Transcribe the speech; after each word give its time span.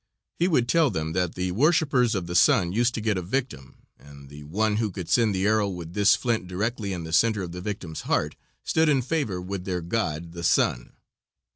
He 0.39 0.47
would 0.47 0.67
tell 0.67 0.89
them 0.89 1.13
that 1.13 1.35
the 1.35 1.51
worshipers 1.51 2.15
of 2.15 2.25
the 2.25 2.33
sun 2.33 2.71
used 2.71 2.95
to 2.95 3.01
get 3.01 3.19
a 3.19 3.21
victim 3.21 3.83
and 3.99 4.29
the 4.29 4.43
one 4.45 4.77
who 4.77 4.89
could 4.89 5.07
send 5.07 5.35
the 5.35 5.45
arrow 5.45 5.69
with 5.69 5.93
this 5.93 6.15
flint 6.15 6.47
directly 6.47 6.91
in 6.91 7.03
the 7.03 7.13
center 7.13 7.43
of 7.43 7.51
the 7.51 7.61
victim's 7.61 8.01
heart 8.01 8.35
stood 8.63 8.89
in 8.89 9.03
favor 9.03 9.39
with 9.39 9.63
their 9.65 9.81
god, 9.81 10.31
the 10.31 10.43
sun. 10.43 10.93